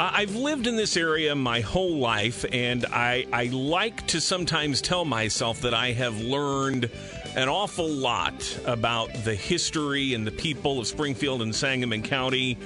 [0.00, 5.04] I've lived in this area my whole life, and I, I like to sometimes tell
[5.04, 6.90] myself that I have learned
[7.36, 12.56] an awful lot about the history and the people of Springfield and Sangamon County.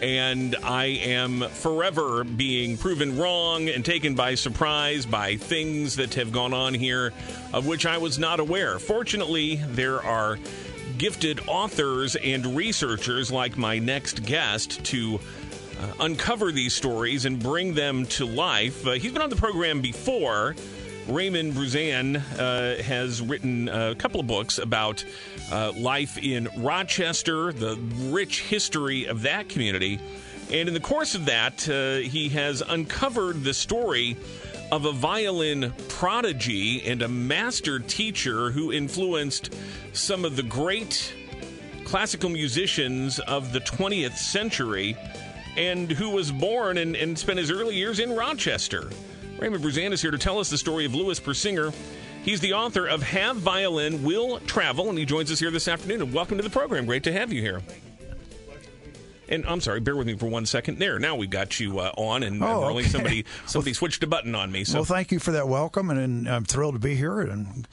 [0.00, 6.30] And I am forever being proven wrong and taken by surprise by things that have
[6.30, 7.12] gone on here
[7.52, 8.78] of which I was not aware.
[8.78, 10.38] Fortunately, there are
[10.98, 15.18] gifted authors and researchers like my next guest to
[15.80, 18.86] uh, uncover these stories and bring them to life.
[18.86, 20.54] Uh, he's been on the program before.
[21.08, 25.04] Raymond Bruzan uh, has written a couple of books about
[25.52, 27.76] uh, life in Rochester, the
[28.08, 30.00] rich history of that community.
[30.50, 34.16] And in the course of that, uh, he has uncovered the story
[34.72, 39.54] of a violin prodigy and a master teacher who influenced
[39.92, 41.14] some of the great
[41.84, 44.96] classical musicians of the 20th century
[45.56, 48.90] and who was born and, and spent his early years in Rochester.
[49.38, 51.74] Raymond Bruzan is here to tell us the story of Louis Persinger.
[52.22, 56.02] He's the author of Have Violin Will Travel, and he joins us here this afternoon.
[56.02, 56.86] And welcome to the program.
[56.86, 57.62] Great to have you here.
[59.28, 60.78] And I'm sorry, bear with me for one second.
[60.78, 62.84] There, now we've got you uh, on, and oh, okay.
[62.84, 64.64] somebody somebody well, switched a button on me.
[64.64, 64.78] So.
[64.78, 67.20] Well, thank you for that welcome, and, and I'm thrilled to be here.
[67.20, 67.66] And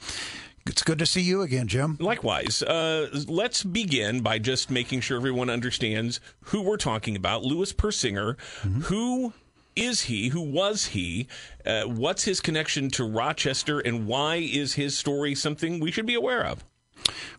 [0.66, 1.96] it's good to see you again, Jim.
[2.00, 2.62] Likewise.
[2.62, 7.42] Uh, let's begin by just making sure everyone understands who we're talking about.
[7.42, 8.80] Louis Persinger, mm-hmm.
[8.82, 9.34] who
[9.76, 10.28] is he?
[10.28, 11.28] Who was he?
[11.66, 16.14] Uh, what's his connection to Rochester, and why is his story something we should be
[16.14, 16.64] aware of?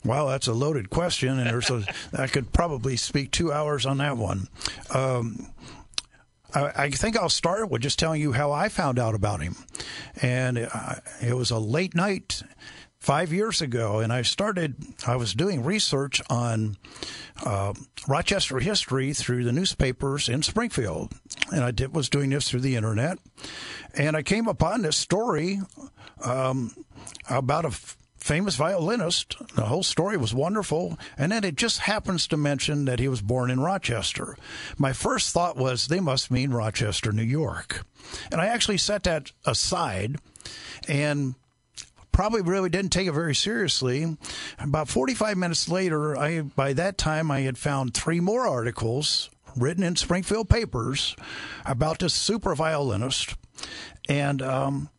[0.03, 3.98] Well, that's a loaded question, and there's a, I could probably speak two hours on
[3.98, 4.48] that one.
[4.94, 5.48] Um,
[6.53, 9.56] I, I, think I'll start with just telling you how I found out about him,
[10.22, 12.44] and uh, it was a late night
[13.06, 14.75] five years ago, and I started.
[15.06, 16.75] I was doing research on
[17.45, 17.73] uh,
[18.08, 21.14] Rochester history through the newspapers in Springfield,
[21.53, 23.20] and I did, was doing this through the internet,
[23.94, 25.59] and I came upon this story
[26.23, 26.72] um,
[27.30, 29.35] about a f- famous violinist.
[29.56, 33.22] The whole story was wonderful, and then it just happens to mention that he was
[33.22, 34.35] born in Rochester.
[34.79, 37.85] My first thought was they must mean Rochester, New York,
[38.31, 40.16] and I actually set that aside
[40.88, 41.35] and
[42.16, 44.18] probably really didn't take it very seriously.
[44.58, 49.84] About 45 minutes later, I by that time I had found three more articles written
[49.84, 51.18] in Springfield papers
[51.66, 53.36] about this super violinist,
[54.08, 54.90] and um,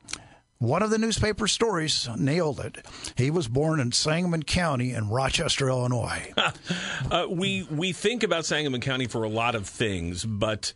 [0.58, 2.84] one of the newspaper stories nailed it.
[3.16, 6.34] He was born in Sangamon County in Rochester, Illinois.
[7.10, 10.74] uh, we we think about Sangamon County for a lot of things, but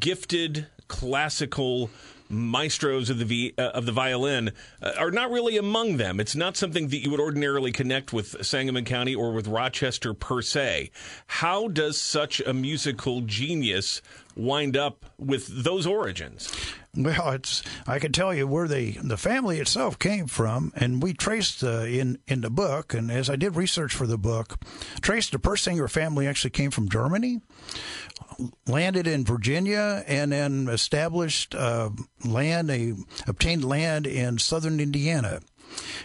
[0.00, 1.90] gifted classical
[2.28, 6.20] maestros of the v, uh, of the violin uh, are not really among them.
[6.20, 10.42] It's not something that you would ordinarily connect with Sangamon County or with Rochester per
[10.42, 10.90] se.
[11.26, 14.02] How does such a musical genius
[14.36, 16.52] wind up with those origins?
[16.96, 21.12] Well, it's I can tell you where the the family itself came from, and we
[21.12, 22.94] traced uh, in in the book.
[22.94, 24.58] And as I did research for the book,
[25.02, 27.40] traced the Persinger family actually came from Germany,
[28.66, 31.90] landed in Virginia, and then established uh,
[32.24, 32.70] land.
[32.70, 32.94] They
[33.26, 35.40] obtained land in southern Indiana.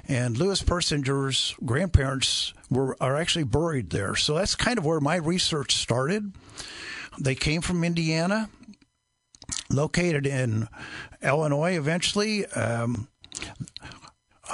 [0.07, 4.15] And Louis Persinger's grandparents were are actually buried there.
[4.15, 6.33] So that's kind of where my research started.
[7.19, 8.49] They came from Indiana
[9.69, 10.67] located in
[11.21, 12.45] Illinois eventually.
[12.47, 13.07] Um,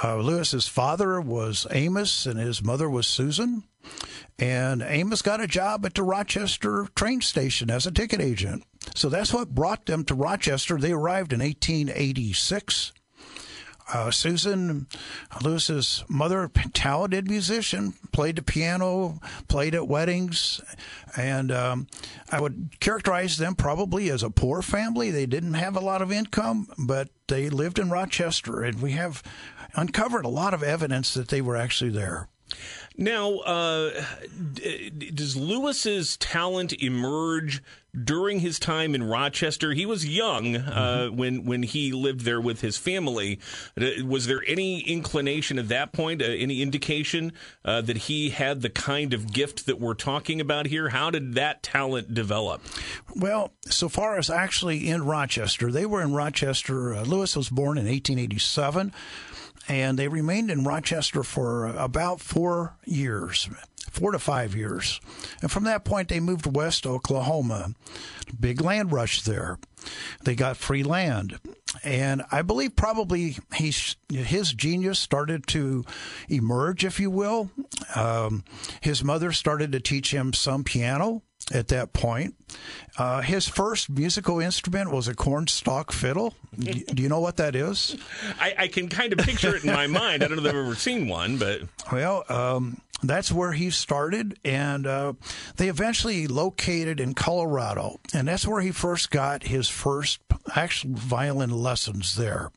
[0.02, 3.64] uh, Louis's father was Amos and his mother was Susan.
[4.38, 8.64] And Amos got a job at the Rochester train station as a ticket agent.
[8.94, 10.78] So that's what brought them to Rochester.
[10.78, 12.92] They arrived in 1886
[13.92, 14.86] uh, Susan
[15.42, 20.60] Louis's mother, talented musician, played the piano, played at weddings,
[21.16, 21.86] and um,
[22.30, 25.10] I would characterize them probably as a poor family.
[25.10, 29.22] They didn't have a lot of income, but they lived in Rochester, and we have
[29.74, 32.28] uncovered a lot of evidence that they were actually there.
[32.96, 34.04] Now, uh,
[35.14, 37.62] does Louis's talent emerge
[38.04, 39.72] during his time in Rochester?
[39.72, 41.16] He was young uh, mm-hmm.
[41.16, 43.38] when when he lived there with his family.
[43.80, 47.32] Uh, was there any inclination at that point, uh, any indication
[47.64, 50.90] uh, that he had the kind of gift that we're talking about here?
[50.90, 52.62] How did that talent develop?
[53.14, 56.94] Well, so far as actually in Rochester, they were in Rochester.
[56.94, 58.92] Uh, Louis was born in 1887
[59.68, 63.48] and they remained in Rochester for about four years,
[63.90, 65.00] four to five years.
[65.42, 67.74] And from that point, they moved west to Oklahoma.
[68.38, 69.58] Big land rush there.
[70.24, 71.38] They got free land.
[71.82, 73.72] And I believe probably he,
[74.08, 75.84] his genius started to
[76.28, 77.50] emerge, if you will.
[77.94, 78.44] Um,
[78.80, 81.22] his mother started to teach him some piano
[81.52, 82.34] at that point.
[82.96, 86.34] Uh, his first musical instrument was a cornstalk fiddle.
[86.58, 87.96] Do you know what that is?
[88.40, 90.22] I, I, can kind of picture it in my mind.
[90.22, 91.62] I don't know if I've ever seen one, but
[91.92, 95.12] well, um, that's where he started, and uh,
[95.56, 100.20] they eventually located in Colorado, and that's where he first got his first
[100.54, 102.50] actual violin lessons there.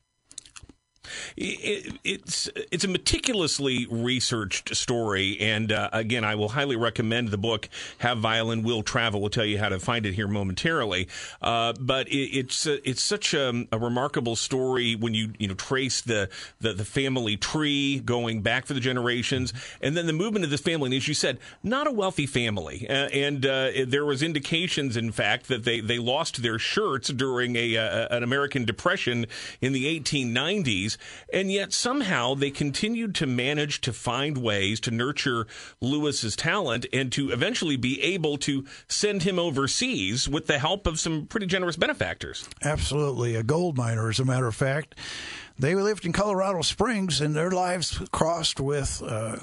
[1.38, 7.38] It, it's it's a meticulously researched story, and uh, again, I will highly recommend the
[7.38, 7.70] book
[8.00, 11.08] "Have Violin Will Travel." We'll tell you how to find it here momentarily.
[11.42, 15.54] Uh, but it, it's uh, it's such a, a, remarkable story when you you know
[15.54, 20.46] trace the, the, the family tree going back for the generations, and then the movement
[20.46, 20.88] of this family.
[20.88, 25.12] And as you said, not a wealthy family, uh, and uh, there was indications, in
[25.12, 29.26] fact, that they they lost their shirts during a, an American Depression
[29.62, 30.98] in the 1890s
[31.34, 35.48] and yet somehow they continued to manage to find ways to nurture
[35.80, 41.00] Louis's talent and to eventually be able to send him overseas with the help of
[41.00, 42.48] some pretty generous benefactors.
[42.64, 43.36] Absolutely.
[43.36, 44.96] A gold miner, as a matter of fact.
[45.62, 49.38] They lived in Colorado Springs, and their lives crossed with uh,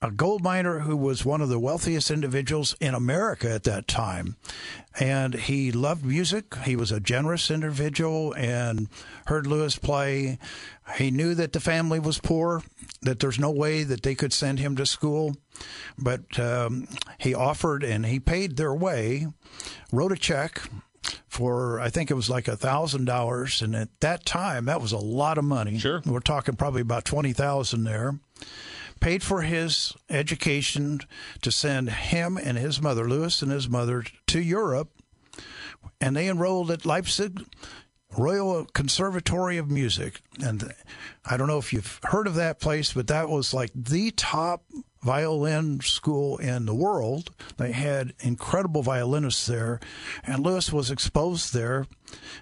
[0.00, 4.36] a gold miner who was one of the wealthiest individuals in America at that time.
[5.00, 6.54] And he loved music.
[6.58, 8.86] He was a generous individual and
[9.26, 10.38] heard Louis play.
[10.98, 12.62] He knew that the family was poor,
[13.02, 15.34] that there's no way that they could send him to school.
[15.98, 16.86] But um,
[17.18, 19.26] he offered and he paid their way,
[19.90, 20.62] wrote a check
[21.28, 24.92] for I think it was like a thousand dollars, and at that time that was
[24.92, 25.78] a lot of money.
[25.78, 28.18] Sure, we're talking probably about twenty thousand there.
[28.98, 31.00] Paid for his education
[31.42, 34.90] to send him and his mother, Louis and his mother, to Europe,
[36.00, 37.44] and they enrolled at Leipzig
[38.16, 40.20] Royal Conservatory of Music.
[40.42, 40.72] And
[41.24, 44.64] I don't know if you've heard of that place, but that was like the top
[45.06, 47.30] violin school in the world.
[47.58, 49.78] They had incredible violinists there,
[50.24, 51.86] and Louis was exposed there.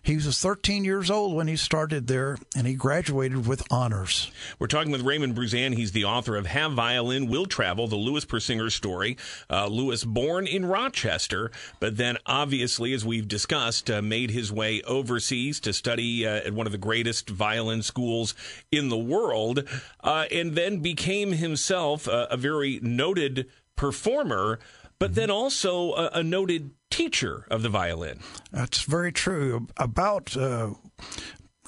[0.03, 4.31] He was 13 years old when he started there, and he graduated with honors.
[4.59, 5.75] We're talking with Raymond Bruzan.
[5.75, 9.17] He's the author of Have Violin Will Travel, the Louis Persinger story.
[9.49, 11.51] Uh, Louis, born in Rochester,
[11.81, 16.53] but then obviously, as we've discussed, uh, made his way overseas to study uh, at
[16.53, 18.35] one of the greatest violin schools
[18.71, 19.65] in the world,
[20.03, 24.59] uh, and then became himself a very noted performer
[24.99, 28.21] but then also a, a, noted teacher of the violin.
[28.53, 29.67] That's very true.
[29.77, 30.71] About uh,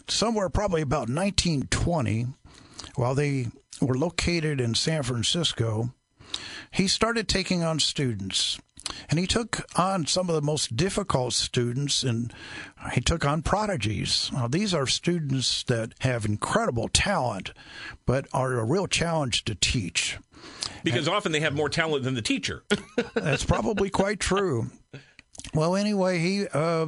[0.09, 2.27] somewhere probably about 1920,
[2.94, 3.49] while they
[3.81, 5.93] were located in San Francisco,
[6.71, 8.59] he started taking on students.
[9.09, 12.33] And he took on some of the most difficult students and
[12.93, 14.31] he took on prodigies.
[14.33, 17.53] Now, these are students that have incredible talent,
[18.05, 20.19] but are a real challenge to teach.
[20.85, 22.65] Because and, often they have more talent than the teacher.
[23.15, 24.71] that's probably quite true.
[25.55, 26.87] Well, anyway, he uh,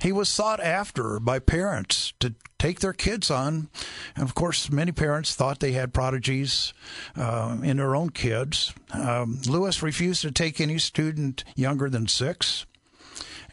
[0.00, 3.68] he was sought after by parents to take their kids on,
[4.14, 6.72] and of course, many parents thought they had prodigies
[7.16, 8.72] uh, in their own kids.
[8.92, 12.66] Um, Louis refused to take any student younger than six.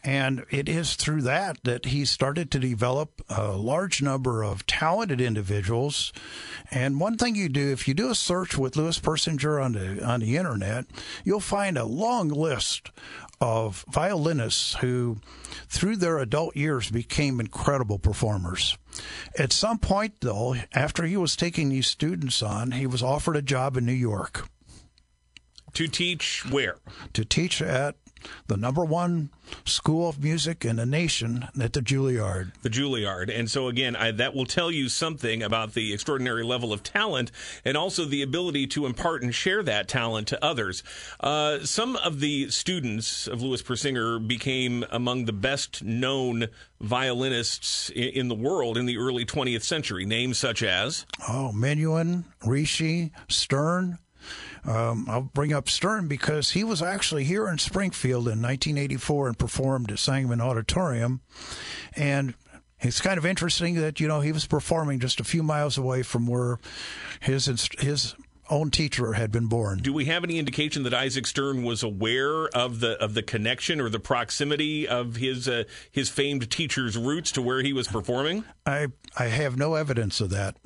[0.03, 5.21] And it is through that that he started to develop a large number of talented
[5.21, 6.11] individuals.
[6.71, 10.03] And one thing you do, if you do a search with Louis Persinger on the
[10.03, 10.85] on the internet,
[11.23, 12.89] you'll find a long list
[13.39, 15.17] of violinists who,
[15.67, 18.77] through their adult years, became incredible performers.
[19.37, 23.41] At some point, though, after he was taking these students on, he was offered a
[23.41, 24.47] job in New York.
[25.73, 26.77] To teach where?
[27.13, 27.95] To teach at
[28.47, 29.29] the number one
[29.65, 32.51] school of music in the nation at the Juilliard.
[32.61, 33.29] The Juilliard.
[33.37, 37.31] And so, again, I, that will tell you something about the extraordinary level of talent
[37.65, 40.83] and also the ability to impart and share that talent to others.
[41.19, 46.47] Uh, some of the students of Louis Persinger became among the best known
[46.79, 50.05] violinists in, in the world in the early 20th century.
[50.05, 51.05] Names such as?
[51.27, 53.99] Oh, Menuhin, Ricci, Stern.
[54.65, 59.39] Um, I'll bring up Stern because he was actually here in Springfield in 1984 and
[59.39, 61.21] performed at Sangamon Auditorium.
[61.95, 62.35] And
[62.79, 66.03] it's kind of interesting that you know he was performing just a few miles away
[66.03, 66.59] from where
[67.19, 67.45] his
[67.79, 68.15] his
[68.49, 69.79] own teacher had been born.
[69.79, 73.79] Do we have any indication that Isaac Stern was aware of the of the connection
[73.79, 78.43] or the proximity of his uh, his famed teacher's roots to where he was performing?
[78.65, 78.87] I
[79.17, 80.57] I have no evidence of that.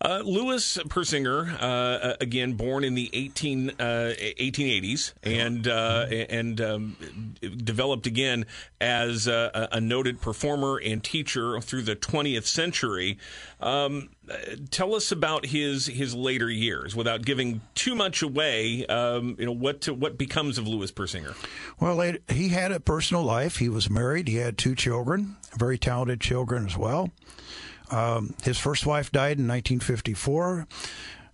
[0.00, 6.96] Uh, Louis Persinger, uh, again born in the 18, uh, 1880s, and uh, and um,
[7.40, 8.44] developed again
[8.80, 13.18] as a, a, noted performer and teacher through the 20th century.
[13.60, 14.10] Um,
[14.70, 18.84] tell us about his his later years, without giving too much away.
[18.86, 21.34] Um, you know what what becomes of Louis Persinger?
[21.78, 23.58] Well, he had a personal life.
[23.58, 24.28] He was married.
[24.28, 27.10] He had two children, very talented children as well.
[27.90, 30.66] Um, his first wife died in 1954.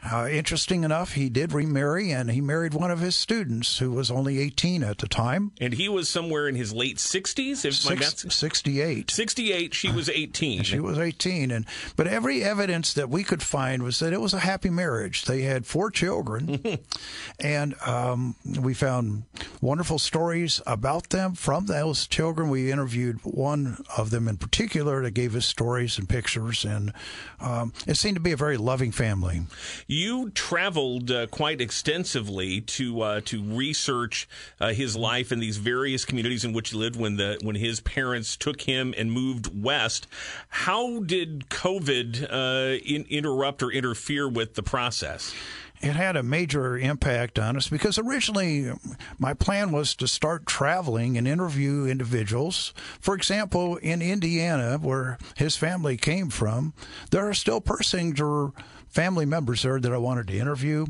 [0.03, 4.11] Uh, interesting enough, he did remarry, and he married one of his students who was
[4.11, 5.53] only 18 at the time.
[5.61, 9.11] And he was somewhere in his late 60s, if Six, my math's 68.
[9.11, 9.75] 68.
[9.75, 10.63] She was 18.
[10.63, 11.67] She was 18, and
[11.97, 15.25] but every evidence that we could find was that it was a happy marriage.
[15.25, 16.79] They had four children,
[17.41, 19.25] and um, we found
[19.61, 22.49] wonderful stories about them from those children.
[22.49, 26.93] We interviewed one of them in particular that gave us stories and pictures, and
[27.41, 29.43] um, it seemed to be a very loving family.
[29.91, 34.29] You traveled uh, quite extensively to uh, to research
[34.61, 37.81] uh, his life in these various communities in which he lived when the when his
[37.81, 40.07] parents took him and moved west.
[40.49, 45.35] How did COVID uh, in, interrupt or interfere with the process?
[45.81, 48.71] it had a major impact on us because originally
[49.19, 52.75] my plan was to start traveling and interview individuals.
[53.01, 56.75] For example, in Indiana, where his family came from,
[57.11, 58.53] there are still Persinger
[58.91, 60.87] family members there that I wanted to interview.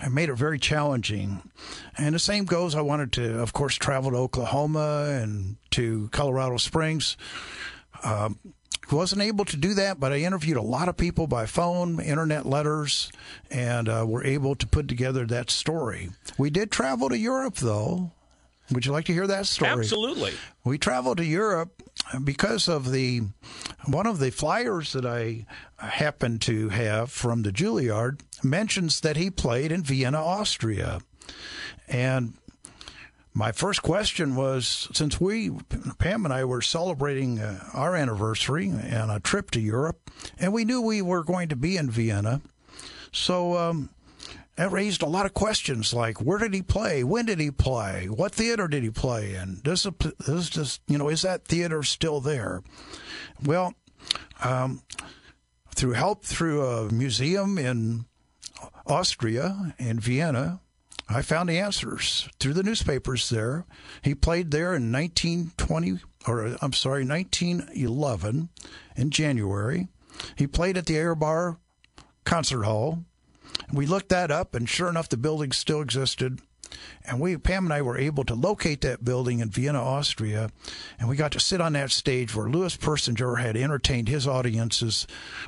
[0.00, 1.42] I made it very challenging.
[1.96, 6.56] And the same goes, I wanted to, of course, travel to Oklahoma and to Colorado
[6.56, 7.16] Springs.
[8.02, 8.38] Um,
[8.90, 12.46] wasn't able to do that, but I interviewed a lot of people by phone, internet
[12.46, 13.10] letters,
[13.50, 16.10] and uh, were able to put together that story.
[16.38, 18.12] We did travel to Europe, though.
[18.72, 19.70] Would you like to hear that story?
[19.70, 20.32] Absolutely.
[20.64, 21.82] We traveled to Europe
[22.22, 23.22] because of the
[23.86, 25.46] one of the flyers that I
[25.78, 31.00] happened to have from the Juilliard mentions that he played in Vienna, Austria.
[31.88, 32.34] And
[33.32, 35.50] my first question was since we,
[35.98, 40.64] Pam and I, were celebrating uh, our anniversary and a trip to Europe, and we
[40.64, 42.42] knew we were going to be in Vienna.
[43.12, 43.90] So um,
[44.58, 47.04] that raised a lot of questions like where did he play?
[47.04, 48.06] When did he play?
[48.06, 49.60] What theater did he play in?
[49.62, 49.86] Does,
[50.26, 52.64] does, does you know is that theater still there?
[53.44, 53.74] Well
[54.42, 54.82] um,
[55.76, 58.04] through help through a museum in
[58.86, 60.60] austria in vienna
[61.08, 63.64] i found the answers through the newspapers there.
[64.02, 68.48] He played there in 1920 or i'm sorry 1911
[68.96, 69.88] in january.
[70.34, 71.58] He played at the Ehrbar
[72.24, 73.04] concert hall
[73.72, 76.40] we looked that up, and sure enough, the building still existed.
[77.04, 80.50] And we, Pam and I, were able to locate that building in Vienna, Austria,
[80.98, 85.06] and we got to sit on that stage where Louis Persinger had entertained his audiences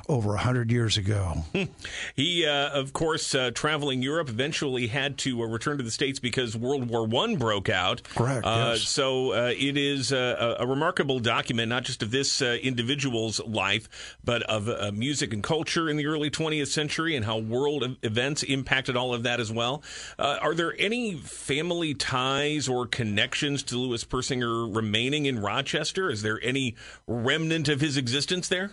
[0.09, 1.45] over a hundred years ago.
[2.15, 6.19] he, uh, of course, uh, traveling Europe, eventually had to uh, return to the states
[6.19, 8.03] because World War One broke out.
[8.03, 8.45] Correct.
[8.45, 8.81] Uh, yes.
[8.81, 14.17] So uh, it is a, a, remarkable document, not just of this uh, individual's life,
[14.23, 18.95] but of music and culture in the early 20th century and how world events impacted
[18.95, 19.83] all of that as well.
[20.17, 26.09] are there any family ties or connections to Louis Persinger remaining in Rochester?
[26.09, 26.75] Is there any
[27.07, 28.71] remnant of his existence there?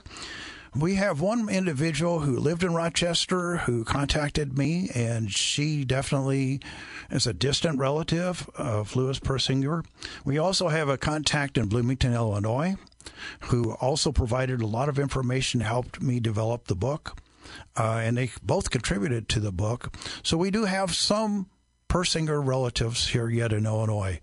[0.77, 6.61] We have one individual who lived in Rochester who contacted me, and she definitely
[7.11, 9.85] is a distant relative of Louis Persinger.
[10.25, 12.77] We also have a contact in Bloomington, Illinois,
[13.45, 17.19] who also provided a lot of information, helped me develop the book.
[17.77, 19.97] Uh, and they both contributed to the book.
[20.23, 21.49] So we do have some
[21.89, 24.21] Persinger relatives here yet in Illinois.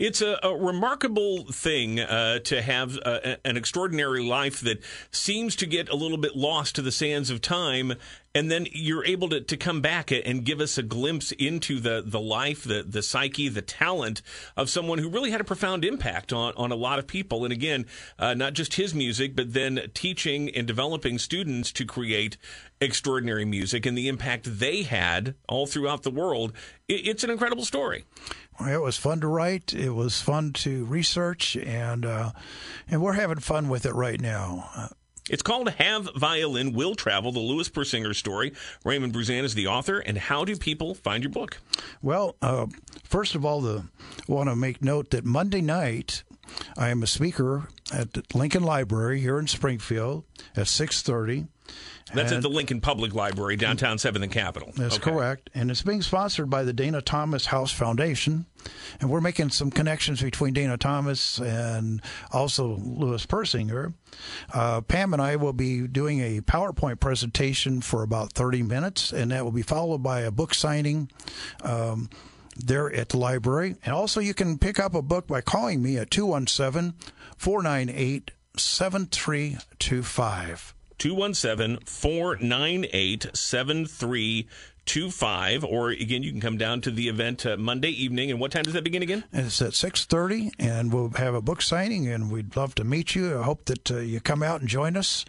[0.00, 5.66] It's a, a remarkable thing uh, to have uh, an extraordinary life that seems to
[5.66, 7.92] get a little bit lost to the sands of time,
[8.34, 12.02] and then you're able to, to come back and give us a glimpse into the,
[12.02, 14.22] the life, the, the psyche, the talent
[14.56, 17.44] of someone who really had a profound impact on, on a lot of people.
[17.44, 17.84] And again,
[18.18, 22.38] uh, not just his music, but then teaching and developing students to create
[22.80, 26.54] extraordinary music and the impact they had all throughout the world.
[26.88, 28.06] It, it's an incredible story.
[28.68, 29.72] It was fun to write.
[29.72, 32.32] It was fun to research, and uh,
[32.88, 34.90] and we're having fun with it right now.
[35.30, 38.52] It's called Have Violin Will Travel, the Louis Persinger story.
[38.84, 40.00] Raymond Bruzan is the author.
[40.00, 41.58] And how do people find your book?
[42.02, 42.66] Well, uh,
[43.04, 43.84] first of all, the
[44.26, 46.24] want to make note that Monday night
[46.76, 50.24] I am a speaker at Lincoln Library here in Springfield
[50.56, 51.48] at 6:30.
[52.12, 54.72] That's at the Lincoln Public Library, downtown 7th and Capitol.
[54.76, 55.10] That's okay.
[55.10, 55.50] correct.
[55.54, 58.46] And it's being sponsored by the Dana Thomas House Foundation.
[59.00, 62.02] And we're making some connections between Dana Thomas and
[62.32, 63.94] also Louis Persinger.
[64.52, 69.30] Uh, Pam and I will be doing a PowerPoint presentation for about 30 minutes, and
[69.30, 71.10] that will be followed by a book signing.
[71.62, 72.10] Um,
[72.56, 73.76] there at the library.
[73.84, 76.94] And also, you can pick up a book by calling me at 217
[77.36, 80.74] 498 7325.
[81.00, 88.30] 217 498 7325 or again you can come down to the event uh, monday evening.
[88.30, 89.24] And what time does that begin again?
[89.32, 93.38] It's at 6.30 and we'll have a book signing and we'd love to meet you.
[93.38, 95.24] I hope that uh, you come out and join us.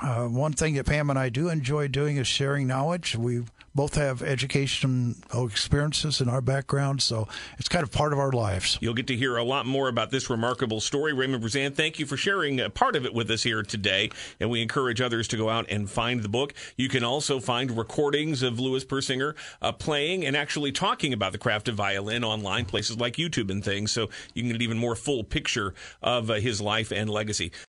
[0.00, 3.16] Uh, one thing that pam and i do enjoy doing is sharing knowledge.
[3.16, 3.42] We
[3.76, 5.14] both have educational
[5.46, 7.28] experiences in our background, so
[7.58, 8.78] it's kind of part of our lives.
[8.80, 11.12] You'll get to hear a lot more about this remarkable story.
[11.12, 14.48] Raymond Bruzan, thank you for sharing a part of it with us here today, and
[14.48, 16.54] we encourage others to go out and find the book.
[16.76, 21.38] You can also find recordings of Louis Persinger uh, playing and actually talking about the
[21.38, 24.78] craft of violin online, places like YouTube and things, so you can get an even
[24.78, 27.52] more full picture of uh, his life and legacy.